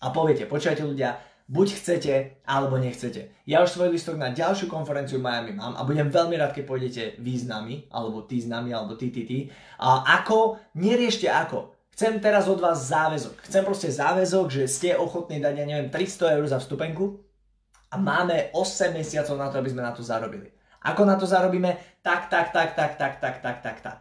[0.03, 3.31] A poviete, počujete ľudia, buď chcete, alebo nechcete.
[3.47, 6.65] Ja už svoj listok na ďalšiu konferenciu v Miami mám a budem veľmi rád, keď
[6.67, 9.39] pôjdete vy s nami, alebo ty s nami, alebo ty, ty, ty.
[9.79, 11.76] A ako, neriešte ako.
[11.97, 13.49] Chcem teraz od vás záväzok.
[13.49, 17.25] Chcem proste záväzok, že ste ochotní dať, ja neviem, 300 eur za vstupenku
[17.89, 20.53] a máme 8 mesiacov na to, aby sme na to zarobili.
[20.85, 21.73] Ako na to zarobíme?
[22.05, 23.99] Tak, tak, tak, tak, tak, tak, tak, tak, tak.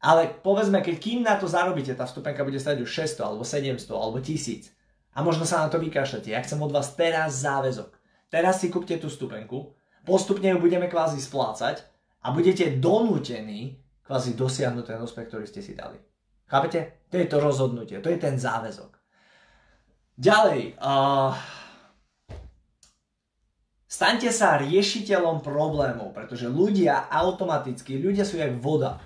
[0.00, 3.92] Ale povedzme, keď kým na to zarobíte, tá vstupenka bude stať už 600, alebo 700,
[3.92, 4.72] alebo 1000.
[5.12, 6.32] A možno sa na to vykašľate.
[6.32, 7.92] Ja chcem od vás teraz záväzok.
[8.32, 9.76] Teraz si kúpte tú vstupenku,
[10.08, 11.84] postupne ju budeme kvázi splácať
[12.24, 16.00] a budete donútení kvázi dosiahnuť ten úspech, ktorý ste si dali.
[16.52, 17.08] Chápete?
[17.08, 18.92] To je to rozhodnutie, to je ten záväzok.
[20.20, 21.32] Ďalej, uh,
[23.88, 29.00] staňte sa riešiteľom problémov, pretože ľudia automaticky, ľudia sú jak voda.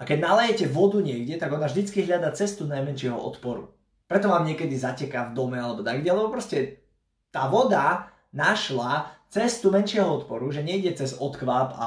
[0.00, 3.76] A keď nalejete vodu niekde, tak ona vždycky hľada cestu najmenšieho odporu.
[4.08, 6.80] Preto vám niekedy zateká v dome alebo tak lebo proste
[7.28, 11.86] tá voda našla cestu menšieho odporu, že nejde cez odkvap a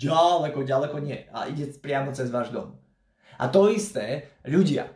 [0.00, 1.28] ďaleko, ďaleko nie.
[1.28, 2.81] A ide priamo cez váš dom.
[3.42, 4.86] A to isté ľudia.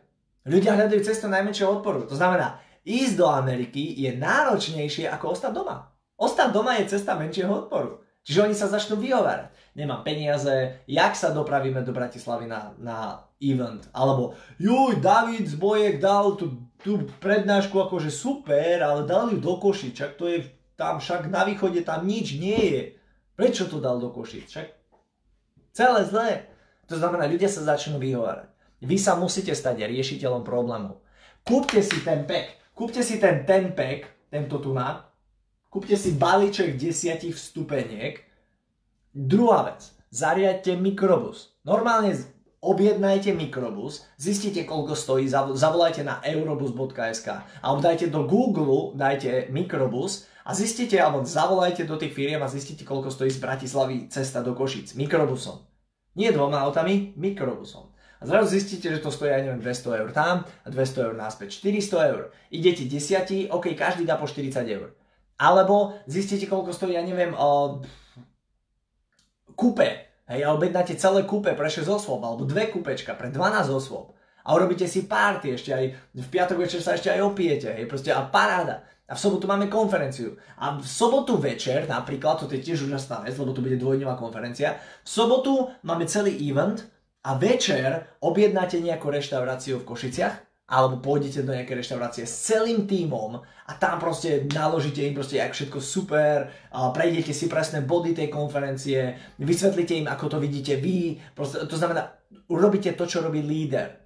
[0.47, 2.07] Ľudia hľadajú cestu najmenšieho odporu.
[2.07, 5.91] To znamená, ísť do Ameriky je náročnejšie ako ostať doma.
[6.15, 8.07] Ostať doma je cesta menšieho odporu.
[8.23, 9.51] Čiže oni sa začnú vyhovárať.
[9.75, 13.87] Nemám peniaze, jak sa dopravíme do Bratislavy na, na event.
[13.91, 19.95] Alebo, juj, David Zbojek dal tú, tú prednášku akože super, ale dal ju do Košic.
[19.95, 20.47] Čak to je
[20.79, 22.83] tam, však na východe tam nič nie je.
[23.35, 24.47] Prečo to dal do Košic?
[24.47, 24.67] Však
[25.75, 26.31] celé zlé.
[26.87, 28.51] To znamená, ľudia sa začnú vyhovárať.
[28.83, 31.03] Vy sa musíte stať riešiteľom problémov.
[31.43, 32.59] Kúpte si ten pack.
[32.77, 35.09] Kúpte si ten ten pack, tento tu na.
[35.73, 38.21] Kúpte si balíček desiatich vstupeniek.
[39.17, 39.91] Druhá vec.
[40.13, 41.57] Zariadte mikrobus.
[41.67, 42.15] Normálne
[42.67, 47.29] objednajte mikrobus, zistite koľko stojí, zavolajte na eurobus.sk
[47.63, 52.83] alebo dajte do Google, dajte mikrobus a zistite, alebo zavolajte do tých firiem a zistite
[52.83, 55.76] koľko stojí z Bratislavy cesta do Košic mikrobusom.
[56.17, 57.93] Nie dvoma autami, mikrobusom.
[58.17, 61.61] A zrazu zistíte, že to stojí, ja neviem, 200 eur tam a 200 eur náspäť.
[61.61, 62.23] 400 eur.
[62.49, 64.97] Idete desiatí, ok, každý dá po 40 eur.
[65.37, 67.85] Alebo zistíte, koľko stojí, ja neviem, o...
[69.53, 70.09] kúpe.
[70.27, 74.16] Hej, a objednáte celé kúpe pre 6 osôb, alebo dve kúpečka pre 12 osôb.
[74.47, 78.15] A urobíte si party ešte aj, v piatok večer sa ešte aj opijete, hej, proste
[78.15, 78.87] a paráda.
[79.07, 80.39] A v sobotu máme konferenciu.
[80.59, 84.79] A v sobotu večer, napríklad, to je tiež úžasná vec, lebo to bude dvojdňová konferencia,
[85.03, 86.87] v sobotu máme celý event
[87.27, 93.39] a večer objednáte nejakú reštauráciu v Košiciach alebo pôjdete do nejakej reštaurácie s celým tímom
[93.39, 99.15] a tam proste naložíte im proste, jak všetko super, prejdete si presné body tej konferencie,
[99.39, 102.11] vysvetlíte im, ako to vidíte vy, proste, to znamená,
[102.51, 104.06] urobíte to, čo robí líder.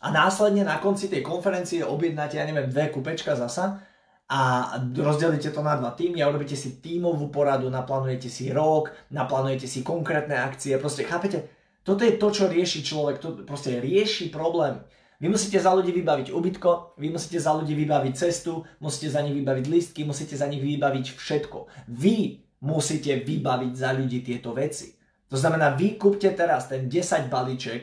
[0.00, 3.84] A následne na konci tej konferencie objednáte, ja neviem, dve kupečka zasa
[4.32, 9.68] a rozdelíte to na dva týmy a urobíte si tímovú poradu, naplánujete si rok, naplánujete
[9.68, 11.52] si konkrétne akcie, proste chápete?
[11.84, 14.80] Toto je to, čo rieši človek, to proste rieši problém.
[15.20, 19.36] Vy musíte za ľudí vybaviť ubytko, vy musíte za ľudí vybaviť cestu, musíte za nich
[19.36, 21.58] vybaviť listky, musíte za nich vybaviť všetko.
[21.92, 24.96] Vy musíte vybaviť za ľudí tieto veci.
[25.28, 27.82] To znamená, vy kúpte teraz ten 10 balíček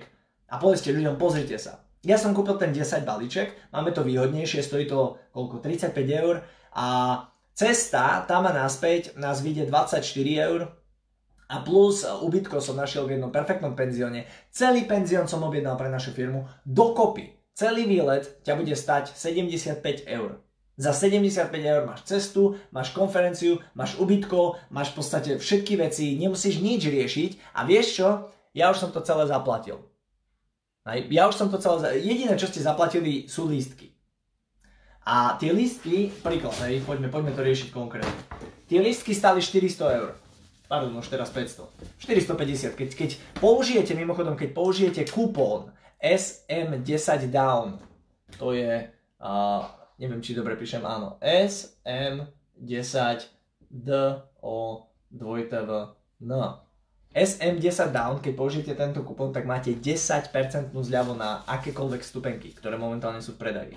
[0.49, 4.87] a povedzte ľuďom, pozrite sa, ja som kúpil ten 10 balíček, máme to výhodnejšie, stojí
[4.87, 5.91] to koľko, 35
[6.23, 6.39] eur
[6.71, 6.87] a
[7.51, 9.99] cesta tam a naspäť nás vyjde 24
[10.47, 10.71] eur
[11.51, 14.23] a plus ubytko som našiel v jednom perfektnom penzióne.
[14.55, 17.35] Celý penzión som objednal pre našu firmu dokopy.
[17.51, 20.39] Celý výlet ťa bude stať 75 eur.
[20.77, 26.61] Za 75 eur máš cestu, máš konferenciu, máš ubytko, máš v podstate všetky veci, nemusíš
[26.61, 28.09] nič riešiť a vieš čo?
[28.53, 29.81] Ja už som to celé zaplatil.
[31.11, 31.99] Ja už som to celé...
[31.99, 33.97] Jediné, čo ste zaplatili, sú lístky.
[35.07, 38.11] A tie lístky, príklad, hej, poďme, poďme to riešiť konkrétne.
[38.67, 40.11] Tie lístky stali 400 eur.
[40.67, 41.63] Pardon, už teraz 500.
[42.03, 42.75] 450.
[42.75, 45.71] Keď, keď použijete, mimochodom, keď použijete kupón
[46.03, 47.79] SM10 down,
[48.35, 48.91] to je,
[49.23, 49.63] uh,
[49.95, 53.31] neviem, či dobre píšem, áno, SM10
[53.71, 53.89] D
[54.43, 55.69] O 2 TV
[56.19, 56.31] N.
[57.17, 60.29] SM10 Down, keď použijete tento kupón, tak máte 10%
[60.69, 63.73] zľavu na akékoľvek stupenky, ktoré momentálne sú v predaji.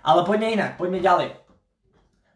[0.00, 1.28] Ale poďme inak, poďme ďalej.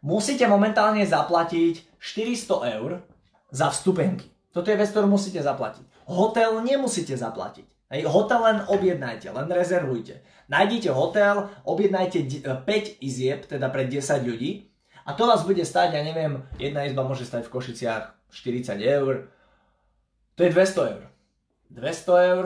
[0.05, 3.01] Musíte momentálne zaplatiť 400 eur
[3.49, 4.29] za vstupenky.
[4.53, 6.05] Toto je vec, ktorú musíte zaplatiť.
[6.05, 7.65] Hotel nemusíte zaplatiť.
[7.89, 10.21] Hej, hotel len objednajte, len rezervujte.
[10.49, 16.03] Nájdite hotel, objednajte 5 izieb, teda pre 10 ľudí a to vás bude stať, ja
[16.03, 19.27] neviem, jedna izba môže stať v Košiciach 40 eur,
[20.35, 21.03] to je 200 eur.
[21.73, 22.45] 200 eur.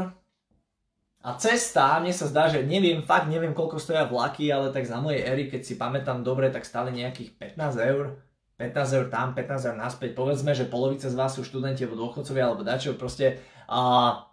[1.28, 5.02] A cesta, mne sa zdá, že neviem, fakt neviem, koľko stoja vlaky, ale tak za
[5.04, 8.16] mojej éry, keď si pamätám dobre, tak stále nejakých 15 eur.
[8.58, 10.18] 15 eur tam, 15 eur naspäť.
[10.18, 14.24] Povedzme, že polovica z vás sú študenti alebo dôchodcovia alebo dačo, proste a,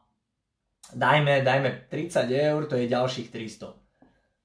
[0.94, 3.74] dajme, dajme 30 eur, to je ďalších 300.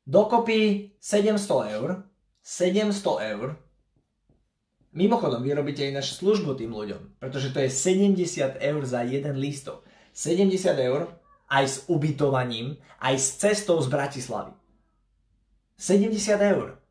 [0.10, 2.02] Dokopy 700 eur,
[2.41, 3.69] 700 eur
[4.89, 9.38] Mimochodom, vy robíte aj našu službu tým ľuďom, pretože to je 70 eur za jeden
[9.38, 9.86] lístok.
[10.17, 11.13] 70 eur
[11.45, 14.54] aj s ubytovaním, aj s cestou z Bratislavy.
[15.78, 16.82] 70 eur.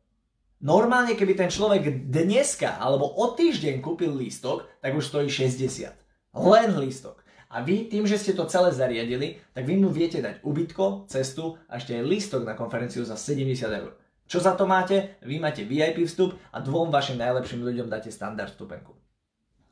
[0.59, 5.91] Normálne, keby ten človek dneska alebo o týždeň kúpil lístok, tak už stojí 60.
[6.35, 7.19] Len lístok.
[7.49, 11.57] A vy tým, že ste to celé zariadili, tak vy mu viete dať ubytko, cestu
[11.65, 13.91] a ešte aj lístok na konferenciu za 70 eur.
[14.29, 15.17] Čo za to máte?
[15.25, 18.93] Vy máte VIP vstup a dvom vašim najlepším ľuďom dáte standard vstupenku.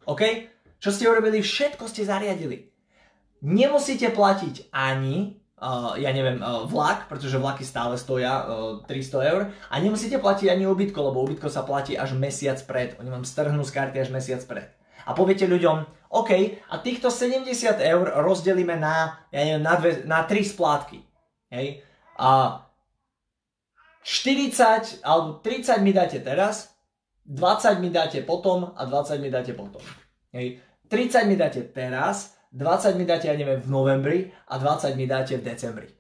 [0.10, 0.50] OK?
[0.82, 1.46] Čo ste urobili?
[1.46, 2.74] Všetko ste zariadili.
[3.46, 9.42] Nemusíte platiť ani, uh, ja neviem, uh, vlak, pretože vlaky stále stoja uh, 300 eur
[9.70, 12.98] a nemusíte platiť ani ubytko, lebo ubytko sa platí až mesiac pred.
[12.98, 14.74] Oni vám strhnú z karty až mesiac pred.
[15.06, 15.86] A poviete ľuďom,
[16.18, 16.32] OK,
[16.66, 17.46] a týchto 70
[17.78, 20.98] eur rozdelíme na, ja neviem, na, dve, na tri splátky.
[21.54, 21.86] Hej?
[22.18, 22.66] A
[24.04, 26.78] 40 alebo 30 mi dáte teraz,
[27.28, 29.84] 20 mi dáte potom a 20 mi dáte potom.
[30.32, 30.64] Hej.
[30.88, 35.36] 30 mi dáte teraz, 20 mi dáte, ja neviem, v novembri a 20 mi dáte
[35.36, 35.92] v decembri.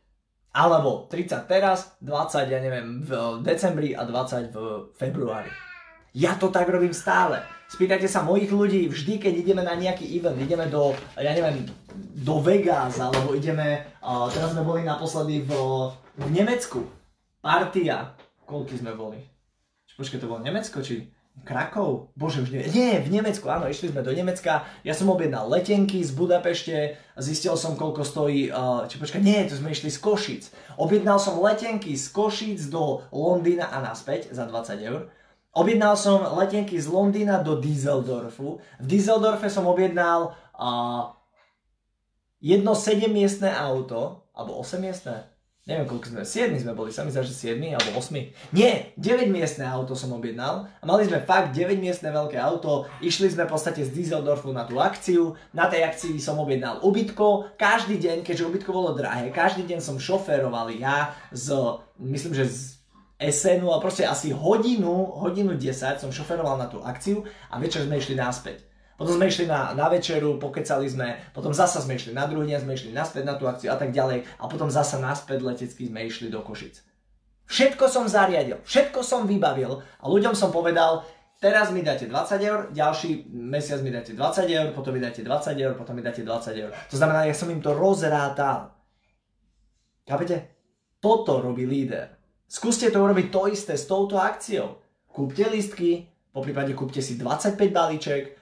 [0.55, 4.57] Alebo 30 teraz, 20, ja neviem, v decembri a 20 v
[4.95, 5.51] februári.
[6.15, 7.43] Ja to tak robím stále.
[7.67, 11.67] Spýtajte sa mojich ľudí, vždy, keď ideme na nejaký event, ideme do, ja neviem,
[12.23, 15.51] do Vegas, alebo ideme, uh, teraz sme boli naposledy v,
[16.15, 16.87] v Nemecku,
[17.47, 18.11] Partia.
[18.43, 19.23] Koľky sme boli?
[19.95, 21.07] Počkaj, to bolo Nemecko, či
[21.47, 22.11] Krakov?
[22.11, 22.75] Bože, už neviem.
[22.75, 24.67] Nie, v Nemecku, áno, išli sme do Nemecka.
[24.83, 29.55] Ja som objednal letenky z Budapešte, zistil som, koľko stojí, uh, či počkaj, nie, to
[29.55, 30.43] sme išli z Košic.
[30.75, 35.07] Objednal som letenky z Košic do Londýna a naspäť za 20 eur.
[35.55, 38.59] Objednal som letenky z Londýna do Düsseldorfu.
[38.59, 41.15] V Düsseldorfe som objednal uh,
[42.43, 45.36] jedno 7-miestne auto, alebo 8-miestne,
[45.67, 48.55] neviem koľko sme, 7 sme boli, sa mi zdá, že 7 alebo 8.
[48.55, 53.27] Nie, 9 miestne auto som objednal a mali sme fakt 9 miestne veľké auto, išli
[53.27, 57.99] sme v podstate z Dieseldorfu na tú akciu, na tej akcii som objednal ubytko, každý
[57.99, 61.51] deň, keďže ubytko bolo drahé, každý deň som šoféroval ja z,
[61.99, 62.59] myslím, že z
[63.17, 67.99] SNu a proste asi hodinu, hodinu 10 som šoferoval na tú akciu a večer sme
[67.99, 68.63] išli naspäť.
[68.97, 72.65] Potom sme išli na, na večeru, pokecali sme, potom zasa sme išli na druhý deň,
[72.65, 76.09] sme išli naspäť na tú akciu a tak ďalej a potom zasa naspäť letecky sme
[76.09, 76.81] išli do Košic.
[77.45, 81.05] Všetko som zariadil, všetko som vybavil a ľuďom som povedal,
[81.37, 85.53] teraz mi dáte 20 eur, ďalší mesiac mi dáte 20 eur, potom mi dáte 20
[85.61, 86.73] eur, potom mi dáte 20 eur.
[86.89, 88.73] To znamená, ja som im to rozrátal.
[90.09, 90.57] Chápete?
[90.97, 92.17] Toto robí líder.
[92.49, 94.81] Skúste to urobiť to isté s touto akciou.
[95.05, 98.36] Kúpte listky, po prípade kúpte si 25 balíček,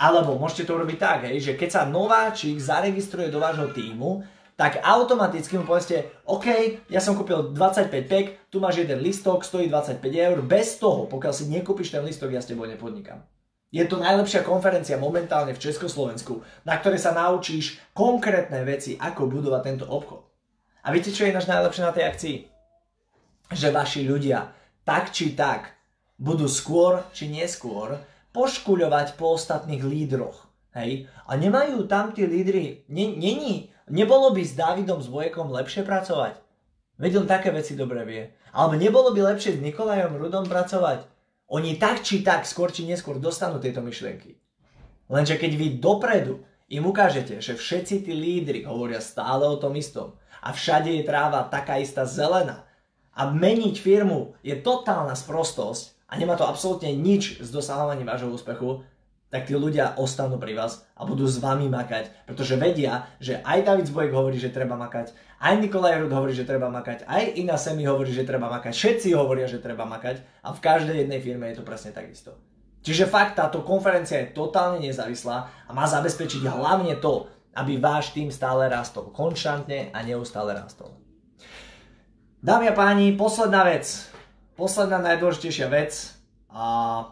[0.00, 4.24] alebo môžete to urobiť tak, hej, že keď sa nováčik zaregistruje do vášho týmu,
[4.56, 6.46] tak automaticky mu povedzte, OK,
[6.92, 11.32] ja som kúpil 25 pek, tu máš jeden listok, stojí 25 eur, bez toho, pokiaľ
[11.32, 13.24] si nekúpiš ten listok, ja s tebou nepodnikám.
[13.72, 19.62] Je to najlepšia konferencia momentálne v Československu, na ktorej sa naučíš konkrétne veci, ako budovať
[19.64, 20.26] tento obchod.
[20.84, 22.36] A viete, čo je náš najlepšie na tej akcii?
[23.54, 24.52] Že vaši ľudia,
[24.84, 25.72] tak či tak,
[26.20, 27.96] budú skôr či neskôr
[28.30, 30.46] poškuľovať po ostatných lídroch.
[30.74, 31.10] Hej?
[31.26, 36.38] A nemajú tam tí lídry, není, nebolo by s Davidom s lepšie pracovať?
[37.00, 38.28] Veď on také veci dobre vie.
[38.52, 41.08] Alebo nebolo by lepšie s Nikolajom Rudom pracovať?
[41.50, 44.38] Oni tak či tak, skôr či neskôr dostanú tieto myšlienky.
[45.10, 50.14] Lenže keď vy dopredu im ukážete, že všetci tí lídry hovoria stále o tom istom
[50.38, 52.62] a všade je tráva taká istá zelená
[53.10, 58.82] a meniť firmu je totálna sprostosť, a nemá to absolútne nič s dosahovaním vášho úspechu,
[59.30, 63.62] tak tí ľudia ostanú pri vás a budú s vami makať, pretože vedia, že aj
[63.62, 67.54] David Zbojek hovorí, že treba makať, aj Nikolaj Rud hovorí, že treba makať, aj Ina
[67.54, 71.46] Semi hovorí, že treba makať, všetci hovoria, že treba makať a v každej jednej firme
[71.54, 72.34] je to presne takisto.
[72.82, 75.38] Čiže fakt táto konferencia je totálne nezávislá
[75.68, 80.90] a má zabezpečiť hlavne to, aby váš tým stále rastol konštantne a neustále rastol.
[82.40, 84.09] Dámy a páni, posledná vec
[84.60, 86.12] posledná najdôležitejšia vec.
[86.52, 87.08] A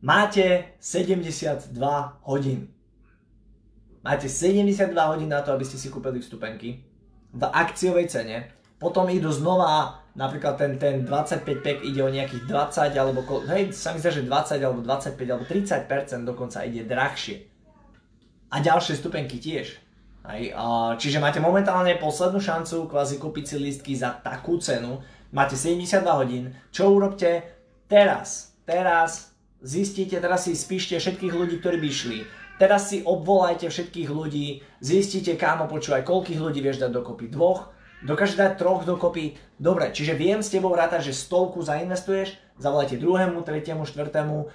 [0.00, 1.76] máte 72
[2.24, 2.72] hodín.
[4.00, 6.80] Máte 72 hodín na to, aby ste si kúpili vstupenky
[7.36, 8.56] v akciovej cene.
[8.80, 13.20] Potom idú znova, napríklad ten, ten 25 pek ide o nejakých 20 alebo,
[13.52, 17.36] hej, sa mi zdá, že 20 alebo 25 alebo 30% dokonca ide drahšie.
[18.52, 19.85] A ďalšie stupenky tiež.
[20.26, 20.42] Aj,
[20.98, 24.98] čiže máte momentálne poslednú šancu kvázi kúpiť si listky za takú cenu.
[25.30, 26.50] Máte 72 hodín.
[26.74, 27.46] Čo urobte
[27.86, 28.58] teraz?
[28.66, 29.30] Teraz
[29.62, 32.20] zistíte, teraz si spíšte všetkých ľudí, ktorí by šli.
[32.58, 37.30] Teraz si obvolajte všetkých ľudí, zistíte, kámo, počúvaj, koľkých ľudí vieš dať dokopy.
[37.30, 37.70] Dvoch?
[38.02, 39.38] Dokáže dať troch dokopy?
[39.62, 44.50] Dobre, čiže viem s tebou rátať, že stovku zainvestuješ, zavolajte druhému, tretiemu, štvrtému,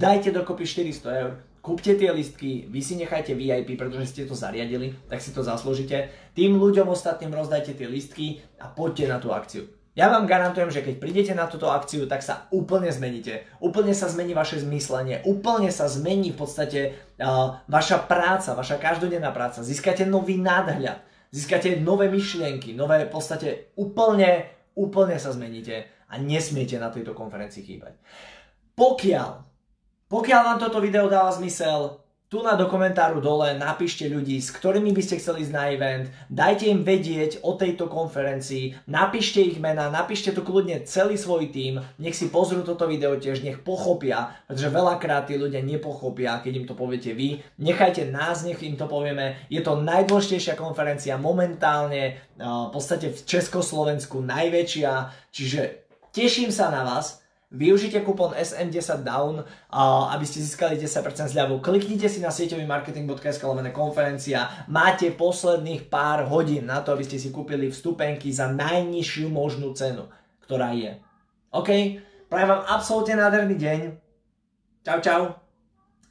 [0.00, 4.96] dajte dokopy 400 eur kúpte tie listky, vy si nechajte VIP, pretože ste to zariadili,
[5.08, 6.08] tak si to zaslúžite.
[6.32, 9.68] Tým ľuďom ostatným rozdajte tie listky a poďte na tú akciu.
[9.98, 13.44] Ja vám garantujem, že keď prídete na túto akciu, tak sa úplne zmeníte.
[13.58, 16.80] Úplne sa zmení vaše zmyslenie, úplne sa zmení v podstate
[17.18, 19.66] uh, vaša práca, vaša každodenná práca.
[19.66, 21.02] Získate nový nadhľad,
[21.34, 24.46] získate nové myšlienky, nové v podstate úplne,
[24.78, 27.98] úplne sa zmeníte a nesmiete na tejto konferencii chýbať.
[28.78, 29.49] Pokiaľ
[30.10, 34.94] pokiaľ vám toto video dáva zmysel, tu na do komentáru dole napíšte ľudí, s ktorými
[34.94, 39.90] by ste chceli ísť na event, dajte im vedieť o tejto konferencii, napíšte ich mena,
[39.90, 44.70] napíšte tu kľudne celý svoj tým, nech si pozrú toto video tiež, nech pochopia, pretože
[44.70, 47.42] veľakrát tí ľudia nepochopia, keď im to poviete vy.
[47.58, 49.50] Nechajte nás, nech im to povieme.
[49.50, 54.90] Je to najdôležitejšia konferencia momentálne, v podstate v Československu najväčšia,
[55.34, 55.82] čiže
[56.14, 57.19] teším sa na vás,
[57.50, 59.42] Využite kupón SM10DOWN,
[60.14, 61.58] aby ste získali 10% zľavu.
[61.58, 64.46] Kliknite si na sieťový marketing.sk lomené konferencia.
[64.70, 70.06] Máte posledných pár hodín na to, aby ste si kúpili vstupenky za najnižšiu možnú cenu,
[70.46, 70.94] ktorá je.
[71.50, 71.98] OK?
[72.30, 73.80] Prajem vám absolútne nádherný deň.
[74.86, 75.22] Čau, čau.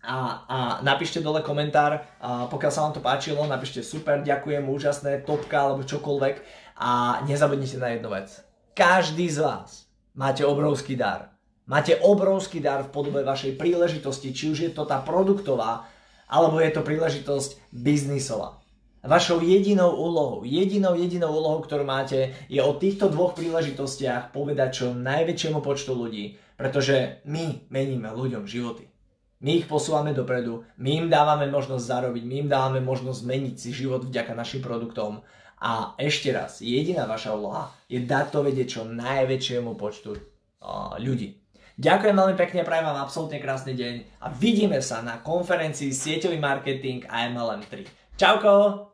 [0.03, 5.23] A, a napíšte dole komentár, a pokiaľ sa vám to páčilo, napíšte super, ďakujem, úžasné,
[5.23, 6.35] topka alebo čokoľvek.
[6.83, 8.43] A nezabudnite na jednu vec.
[8.75, 9.88] Každý z vás
[10.19, 11.31] máte obrovský dar.
[11.63, 15.87] Máte obrovský dar v podobe vašej príležitosti, či už je to tá produktová,
[16.27, 18.59] alebo je to príležitosť biznisová.
[18.99, 24.85] Vašou jedinou úlohou, jedinou jedinou úlohou, ktorú máte, je o týchto dvoch príležitostiach povedať čo
[24.91, 28.91] najväčšiemu počtu ľudí, pretože my meníme ľuďom životy.
[29.39, 33.71] My ich posúvame dopredu, my im dávame možnosť zarobiť, my im dávame možnosť zmeniť si
[33.71, 35.23] život vďaka našim produktom.
[35.59, 40.15] A ešte raz, jediná vaša úloha je dať to vedieť čo najväčšiemu počtu
[40.99, 41.35] ľudí.
[41.79, 47.07] Ďakujem veľmi pekne, prajem vám absolútne krásny deň a vidíme sa na konferencii Sieťový marketing
[47.07, 48.19] a MLM 3.
[48.19, 48.91] Čauko!